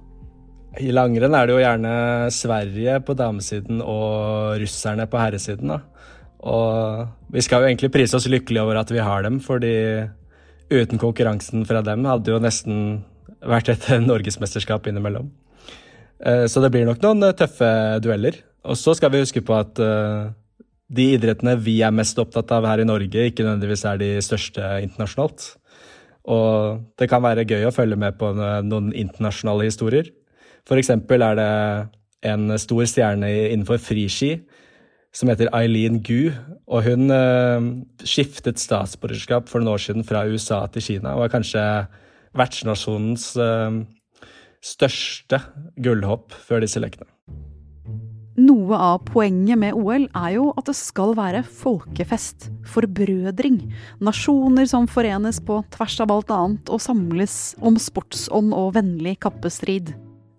I 0.78 0.90
langrenn 0.92 1.34
er 1.34 1.46
det 1.46 1.54
jo 1.54 1.62
gjerne 1.62 1.92
Sverige 2.34 2.98
på 3.06 3.14
damesiden 3.18 3.80
og 3.82 4.58
russerne 4.60 5.06
på 5.10 5.20
herresiden. 5.20 5.72
Da. 5.72 5.78
Og 6.46 7.32
vi 7.34 7.42
skal 7.42 7.62
jo 7.62 7.70
egentlig 7.70 7.92
prise 7.94 8.18
oss 8.18 8.28
lykkelige 8.30 8.66
over 8.66 8.82
at 8.82 8.90
vi 8.92 9.02
har 9.02 9.24
dem, 9.24 9.38
fordi 9.42 9.74
uten 10.70 11.00
konkurransen 11.00 11.64
fra 11.68 11.82
dem 11.84 12.06
hadde 12.08 12.34
jo 12.34 12.40
nesten 12.42 13.04
vært 13.44 13.70
et 13.72 13.86
norgesmesterskap 14.10 14.88
innimellom. 14.90 15.30
Eh, 16.18 16.44
så 16.50 16.62
det 16.62 16.72
blir 16.74 16.86
nok 16.88 17.02
noen 17.04 17.28
eh, 17.28 17.36
tøffe 17.36 17.70
dueller. 18.04 18.40
Og 18.68 18.76
så 18.78 18.94
skal 18.98 19.12
vi 19.14 19.22
huske 19.22 19.42
på 19.44 19.54
at 19.56 19.80
eh, 19.82 20.28
de 20.88 21.10
idrettene 21.14 21.56
vi 21.60 21.78
er 21.84 21.94
mest 21.94 22.18
opptatt 22.20 22.50
av 22.56 22.66
her 22.68 22.82
i 22.82 22.88
Norge, 22.88 23.28
ikke 23.28 23.44
nødvendigvis 23.44 23.84
er 23.88 24.00
de 24.00 24.10
største 24.24 24.70
internasjonalt. 24.84 25.50
Og 26.28 26.80
det 27.00 27.08
kan 27.08 27.24
være 27.24 27.46
gøy 27.48 27.68
å 27.68 27.72
følge 27.72 27.96
med 27.96 28.18
på 28.20 28.34
noen 28.36 28.90
internasjonale 28.92 29.68
historier. 29.68 30.10
For 30.68 30.80
eksempel 30.80 31.24
er 31.24 31.38
det 31.38 31.52
en 32.28 32.52
stor 32.60 32.84
stjerne 32.90 33.30
innenfor 33.54 33.80
friski 33.80 34.34
som 35.14 35.30
heter 35.30 35.50
Eileen 35.56 36.00
Gu. 36.04 36.32
Og 36.68 36.84
hun 36.86 37.12
uh, 37.12 37.68
skiftet 38.04 38.60
statsborgerskap 38.62 39.48
for 39.50 39.62
noen 39.62 39.76
år 39.76 39.84
siden 39.84 40.06
fra 40.06 40.26
USA 40.28 40.64
til 40.72 40.84
Kina, 40.84 41.16
og 41.16 41.26
er 41.26 41.34
kanskje 41.36 41.64
vertsnasjonens 42.38 43.30
uh, 43.40 43.82
største 44.64 45.40
gullhopp 45.80 46.36
før 46.46 46.64
disse 46.64 46.82
lekene. 46.82 47.08
Noe 48.38 48.76
av 48.78 49.00
poenget 49.08 49.58
med 49.58 49.74
OL 49.74 50.04
er 50.14 50.34
jo 50.36 50.44
at 50.60 50.68
det 50.68 50.76
skal 50.78 51.10
være 51.18 51.40
folkefest, 51.42 52.46
forbrødring. 52.70 53.56
Nasjoner 54.04 54.68
som 54.70 54.86
forenes 54.86 55.40
på 55.42 55.56
tvers 55.74 55.96
av 56.04 56.12
alt 56.14 56.30
annet 56.30 56.70
og 56.70 56.82
samles 56.84 57.56
om 57.58 57.80
sportsånd 57.82 58.54
og 58.54 58.76
vennlig 58.76 59.16
kappestrid. 59.24 59.90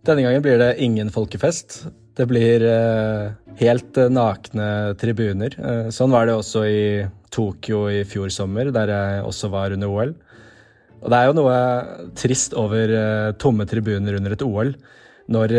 Denne 0.07 0.23
gangen 0.23 0.45
blir 0.45 0.61
det 0.61 0.77
ingen 0.79 1.11
folkefest. 1.11 1.81
Det 2.19 2.25
blir 2.27 2.63
eh, 2.67 3.31
helt 3.61 3.97
eh, 3.97 4.09
nakne 4.11 4.95
tribuner. 4.99 5.53
Eh, 5.55 5.85
sånn 5.95 6.11
var 6.11 6.27
det 6.27 6.33
også 6.35 6.65
i 6.67 6.81
Tokyo 7.31 7.85
i 7.88 8.01
fjor 8.03 8.27
sommer, 8.33 8.73
der 8.75 8.91
jeg 8.91 9.21
også 9.23 9.47
var 9.53 9.71
under 9.71 9.93
OL. 9.93 10.11
Og 10.99 11.05
det 11.13 11.15
er 11.15 11.29
jo 11.29 11.35
noe 11.38 11.59
trist 12.19 12.57
over 12.59 12.91
tomme 13.39 13.63
tribuner 13.69 14.17
under 14.17 14.35
et 14.35 14.43
OL, 14.43 14.73
når 15.31 15.53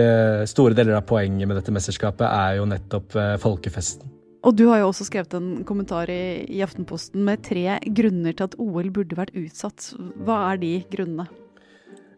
store 0.50 0.76
deler 0.76 0.98
av 0.98 1.06
poenget 1.08 1.48
med 1.48 1.56
dette 1.56 1.72
mesterskapet 1.72 2.26
er 2.26 2.58
jo 2.58 2.66
nettopp 2.68 3.16
folkefesten. 3.40 4.10
Og 4.44 4.58
du 4.58 4.66
har 4.68 4.82
jo 4.82 4.90
også 4.90 5.06
skrevet 5.08 5.38
en 5.38 5.62
kommentar 5.64 6.12
i, 6.12 6.44
i 6.44 6.60
Aftenposten 6.66 7.24
med 7.24 7.40
tre 7.46 7.78
grunner 7.86 8.36
til 8.36 8.50
at 8.50 8.58
OL 8.60 8.92
burde 8.92 9.16
vært 9.16 9.32
utsatt. 9.38 9.94
Hva 10.20 10.42
er 10.50 10.60
de 10.60 10.74
grunnene? 10.92 11.30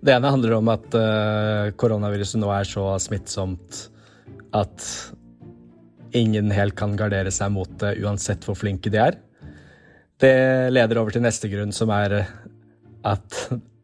Det 0.02 0.16
ene 0.16 0.34
handler 0.34 0.58
om 0.58 0.74
at 0.74 0.98
uh, 0.98 1.70
koronaviruset 1.78 2.42
nå 2.42 2.50
er 2.50 2.66
så 2.66 2.88
smittsomt 3.04 3.84
at 4.56 4.86
ingen 6.16 6.52
helt 6.52 6.76
kan 6.76 6.96
gardere 6.98 7.32
seg 7.32 7.52
mot 7.54 7.70
det 7.80 7.96
uansett 8.02 8.44
hvor 8.46 8.58
flinke 8.58 8.92
de 8.92 9.00
er. 9.00 9.16
Det 10.22 10.70
leder 10.70 11.00
over 11.00 11.14
til 11.14 11.24
neste 11.24 11.48
grunn, 11.50 11.72
som 11.74 11.90
er 11.94 12.20
at 13.02 13.38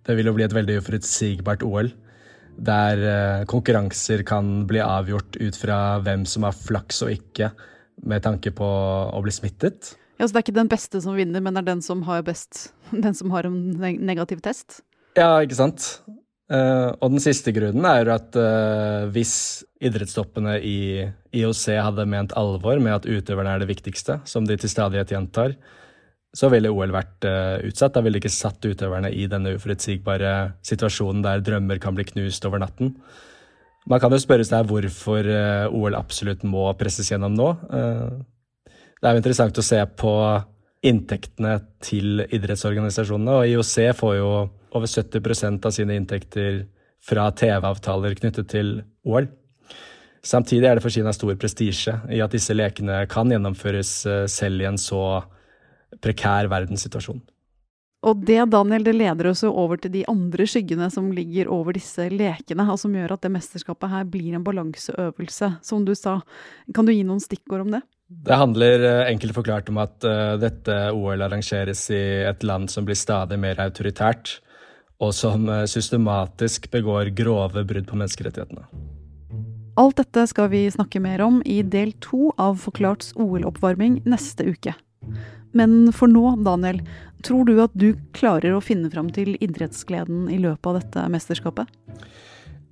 det 0.08 0.16
vil 0.16 0.30
jo 0.30 0.36
bli 0.36 0.46
et 0.46 0.54
veldig 0.54 0.78
uforutsigbart 0.80 1.64
OL. 1.66 1.90
Der 2.58 3.02
eh, 3.06 3.46
konkurranser 3.50 4.24
kan 4.26 4.64
bli 4.70 4.80
avgjort 4.82 5.36
ut 5.38 5.58
fra 5.58 5.98
hvem 6.02 6.24
som 6.26 6.46
har 6.46 6.56
flaks 6.56 7.02
og 7.06 7.12
ikke, 7.14 7.52
med 8.08 8.22
tanke 8.24 8.52
på 8.54 8.66
å 8.66 9.20
bli 9.24 9.34
smittet. 9.34 9.92
Ja, 10.18 10.26
Så 10.26 10.32
det 10.32 10.40
er 10.40 10.46
ikke 10.48 10.58
den 10.58 10.70
beste 10.70 11.00
som 11.02 11.14
vinner, 11.18 11.42
men 11.42 11.54
det 11.54 11.62
er 11.62 11.70
den 11.74 11.82
som 11.84 12.02
har 12.08 12.24
best, 12.26 12.72
den 13.06 13.14
som 13.14 13.34
har 13.34 13.46
en 13.46 13.78
negativ 13.78 14.42
test? 14.42 14.80
Ja, 15.18 15.38
ikke 15.42 15.58
sant. 15.58 15.90
Uh, 16.48 16.96
og 17.04 17.12
den 17.12 17.20
siste 17.20 17.52
grunnen 17.52 17.84
er 17.84 18.08
at 18.08 18.36
uh, 18.40 19.04
hvis 19.12 19.66
idrettstoppene 19.84 20.54
i 20.64 20.78
IOC 21.36 21.64
hadde 21.76 22.06
ment 22.08 22.32
alvor 22.40 22.80
med 22.80 22.94
at 22.94 23.08
utøverne 23.08 23.52
er 23.52 23.60
det 23.60 23.68
viktigste, 23.68 24.16
som 24.24 24.46
de 24.48 24.56
til 24.56 24.72
stadighet 24.72 25.12
gjentar, 25.12 25.58
så 26.32 26.48
ville 26.48 26.72
OL 26.72 26.94
vært 26.94 27.26
uh, 27.28 27.60
utsatt. 27.68 27.92
Da 27.92 28.00
ville 28.04 28.16
de 28.16 28.24
ikke 28.24 28.32
satt 28.32 28.64
utøverne 28.64 29.12
i 29.12 29.26
denne 29.28 29.52
uforutsigbare 29.58 30.34
situasjonen 30.64 31.20
der 31.26 31.44
drømmer 31.44 31.80
kan 31.84 31.96
bli 31.98 32.08
knust 32.08 32.48
over 32.48 32.64
natten. 32.64 32.94
Man 33.88 34.00
kan 34.00 34.12
jo 34.12 34.20
spørre 34.20 34.44
seg 34.44 34.68
hvorfor 34.68 35.28
OL 35.72 35.96
absolutt 35.96 36.42
må 36.48 36.66
presses 36.76 37.08
gjennom 37.08 37.32
nå. 37.32 37.46
det 37.72 39.06
er 39.06 39.14
jo 39.16 39.20
interessant 39.22 39.56
å 39.56 39.64
se 39.64 39.78
på 39.96 40.12
inntektene 40.84 41.54
til 41.80 42.20
idrettsorganisasjonene, 42.26 43.38
og 43.38 43.48
IOC 43.48 43.96
får 43.96 44.16
jo 44.18 44.32
over 44.76 44.86
70% 44.86 45.66
av 45.66 45.74
sine 45.74 45.96
inntekter 45.98 46.66
fra 47.04 47.28
TV-avtaler 47.30 48.16
knyttet 48.18 48.50
til 48.52 48.80
OL. 49.06 49.28
Samtidig 50.24 50.66
er 50.66 50.76
det 50.76 50.84
for 50.84 50.92
Kina 50.92 51.12
stor 51.14 51.36
prestisje 51.40 51.94
i 52.12 52.20
at 52.24 52.34
disse 52.34 52.54
lekene 52.56 53.04
kan 53.10 53.30
gjennomføres 53.30 53.92
eh, 54.06 54.24
selv 54.30 54.64
i 54.64 54.68
en 54.68 54.80
så 54.80 55.02
prekær 56.04 56.50
verdenssituasjon. 56.50 57.20
Og 58.06 58.20
det 58.22 58.38
Daniel, 58.52 58.84
det 58.86 58.94
leder 58.94 59.30
oss 59.32 59.42
over 59.48 59.80
til 59.82 59.90
de 59.96 60.04
andre 60.10 60.46
skyggene 60.46 60.86
som 60.94 61.08
ligger 61.14 61.48
over 61.50 61.74
disse 61.74 62.06
lekene, 62.12 62.66
og 62.70 62.78
som 62.78 62.94
gjør 62.94 63.16
at 63.16 63.24
det 63.24 63.32
mesterskapet 63.34 63.90
her 63.90 64.04
blir 64.06 64.36
en 64.38 64.44
balanseøvelse, 64.46 65.50
som 65.66 65.86
du 65.86 65.96
sa. 65.98 66.20
Kan 66.74 66.86
du 66.86 66.94
gi 66.94 67.02
noen 67.06 67.22
stikkord 67.22 67.66
om 67.66 67.72
det? 67.74 67.82
Det 68.08 68.38
handler 68.40 68.84
eh, 68.86 69.06
enkelt 69.10 69.34
forklart 69.36 69.68
om 69.72 69.80
at 69.82 70.06
uh, 70.06 70.36
dette 70.40 70.76
OL 70.96 71.26
arrangeres 71.26 71.82
i 71.92 72.04
et 72.24 72.46
land 72.46 72.70
som 72.72 72.86
blir 72.86 72.96
stadig 72.96 73.36
mer 73.40 73.58
autoritært. 73.60 74.38
Og 74.98 75.14
som 75.14 75.46
systematisk 75.70 76.70
begår 76.72 77.12
grove 77.16 77.62
brudd 77.64 77.86
på 77.86 77.98
menneskerettighetene. 77.98 78.66
Alt 79.78 80.00
dette 80.00 80.24
skal 80.26 80.48
vi 80.50 80.64
snakke 80.74 80.98
mer 80.98 81.22
om 81.22 81.38
i 81.46 81.60
del 81.62 81.92
to 82.02 82.32
av 82.34 82.56
Forklarts 82.58 83.12
OL-oppvarming 83.14 84.00
neste 84.10 84.48
uke. 84.48 84.72
Men 85.54 85.92
for 85.94 86.10
nå, 86.10 86.24
Daniel, 86.42 86.80
tror 87.22 87.46
du 87.46 87.60
at 87.62 87.74
du 87.78 87.92
klarer 88.16 88.56
å 88.56 88.62
finne 88.64 88.90
fram 88.90 89.12
til 89.14 89.36
idrettsgleden 89.38 90.26
i 90.34 90.40
løpet 90.42 90.66
av 90.66 90.80
dette 90.80 91.04
mesterskapet? 91.14 91.70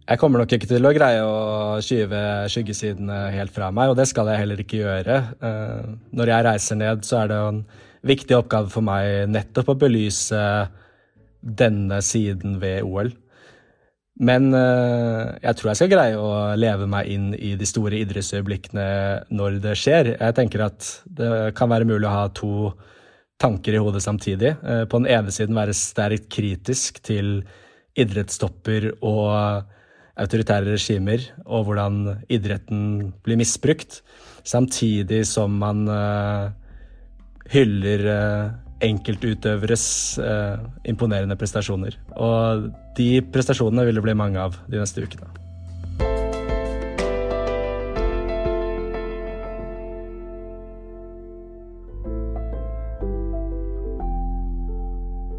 Jeg 0.07 0.21
kommer 0.23 0.43
nok 0.43 0.53
ikke 0.55 0.69
til 0.71 0.87
å 0.87 0.93
greie 0.95 1.23
å 1.23 1.79
skyve 1.83 2.19
skyggesidene 2.51 3.25
helt 3.35 3.55
fra 3.55 3.73
meg, 3.75 3.91
og 3.91 3.99
det 3.99 4.07
skal 4.11 4.31
jeg 4.31 4.43
heller 4.43 4.61
ikke 4.63 4.83
gjøre. 4.83 5.17
Eh, 5.43 5.89
når 6.15 6.33
jeg 6.33 6.47
reiser 6.47 6.79
ned, 6.79 7.07
så 7.07 7.23
er 7.23 7.33
det 7.33 7.39
en 7.43 7.63
viktig 8.07 8.37
oppgave 8.39 8.71
for 8.71 8.87
meg 8.87 9.31
nettopp 9.31 9.73
å 9.73 9.79
belyse 9.79 10.43
denne 11.47 12.01
siden 12.05 12.59
ved 12.63 12.83
OL. 12.87 13.13
Men 14.17 14.49
uh, 14.55 15.37
jeg 15.43 15.59
tror 15.59 15.71
jeg 15.71 15.79
skal 15.81 15.93
greie 15.93 16.17
å 16.17 16.31
leve 16.57 16.89
meg 16.89 17.09
inn 17.13 17.31
i 17.37 17.53
de 17.59 17.69
store 17.69 17.99
idrettsøyeblikkene 18.01 18.87
når 19.37 19.59
det 19.65 19.77
skjer. 19.77 20.15
Jeg 20.17 20.37
tenker 20.39 20.65
at 20.71 20.89
det 21.19 21.53
kan 21.59 21.71
være 21.73 21.89
mulig 21.89 22.09
å 22.09 22.15
ha 22.15 22.27
to 22.33 22.73
tanker 23.41 23.77
i 23.77 23.83
hodet 23.85 24.01
samtidig. 24.05 24.55
Uh, 24.65 24.85
på 24.89 25.03
den 25.03 25.11
ene 25.13 25.35
siden 25.35 25.59
være 25.59 25.77
sterkt 25.77 26.31
kritisk 26.33 27.03
til 27.05 27.43
idrettstopper 27.97 28.95
og 29.05 29.67
autoritære 30.17 30.73
regimer, 30.73 31.21
og 31.45 31.69
hvordan 31.69 32.23
idretten 32.33 33.11
blir 33.25 33.37
misbrukt, 33.37 34.01
samtidig 34.49 35.27
som 35.29 35.59
man 35.61 35.85
uh, 35.93 36.49
hyller 37.53 38.09
enkeltutøveres 38.85 39.87
eh, 40.21 40.61
imponerende 40.91 41.39
prestasjoner. 41.41 41.97
Og 42.21 42.69
de 42.99 43.11
prestasjonene 43.33 43.87
vil 43.89 43.99
det 43.99 44.05
bli 44.05 44.17
mange 44.19 44.41
av 44.43 44.61
de 44.69 44.81
neste 44.83 45.05
ukene. 45.05 45.29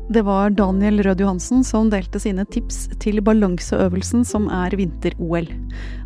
Det 0.07 0.23
var 0.23 0.49
Daniel 0.49 1.03
Rød 1.03 1.19
Johansen 1.21 1.65
som 1.67 1.89
delte 1.91 2.17
sine 2.23 2.45
tips 2.47 2.85
til 3.03 3.19
balanseøvelsen 3.21 4.23
som 4.25 4.47
er 4.49 4.73
vinter-OL. 4.79 5.49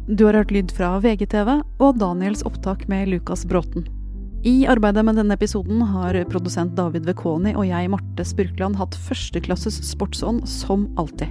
Du 0.10 0.26
har 0.26 0.42
hørt 0.42 0.52
lyd 0.52 0.74
fra 0.76 0.96
VGTV 1.00 1.62
og 1.62 2.00
Daniels 2.02 2.42
opptak 2.44 2.88
med 2.92 3.14
Lukas 3.14 3.46
Bråten. 3.48 3.86
I 4.42 4.66
arbeidet 4.66 5.04
med 5.06 5.20
denne 5.20 5.36
episoden 5.38 5.84
har 5.86 6.18
produsent 6.32 6.74
David 6.74 7.06
Vekoni 7.06 7.52
og 7.54 7.68
jeg, 7.68 7.92
Marte 7.94 8.26
Spurkland, 8.26 8.80
hatt 8.80 8.98
førsteklasses 9.06 9.78
sportsånd 9.92 10.48
som 10.50 10.88
alltid. 10.98 11.30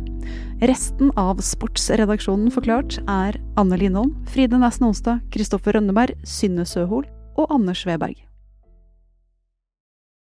Resten 0.71 1.11
av 1.19 1.43
sportsredaksjonen 1.43 2.55
Forklart 2.55 3.01
er 3.11 3.41
Anne 3.59 3.83
Lindholm, 3.83 4.15
Fride 4.31 4.63
Næss 4.63 4.79
Nonstad, 4.79 5.27
Kristoffer 5.35 5.75
Rønneberg, 5.75 6.15
Synne 6.23 6.63
Søhol 6.63 7.09
og 7.35 7.51
Anders 7.51 7.83
Sveberg. 7.83 8.30